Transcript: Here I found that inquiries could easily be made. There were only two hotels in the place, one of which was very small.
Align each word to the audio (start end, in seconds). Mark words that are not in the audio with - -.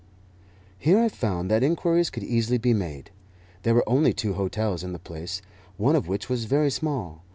Here 0.79 0.97
I 0.97 1.09
found 1.09 1.51
that 1.51 1.61
inquiries 1.61 2.09
could 2.09 2.23
easily 2.23 2.57
be 2.57 2.73
made. 2.73 3.11
There 3.61 3.75
were 3.75 3.83
only 3.87 4.13
two 4.13 4.33
hotels 4.33 4.83
in 4.83 4.93
the 4.93 4.97
place, 4.97 5.43
one 5.77 5.95
of 5.95 6.07
which 6.07 6.27
was 6.27 6.45
very 6.45 6.71
small. 6.71 7.21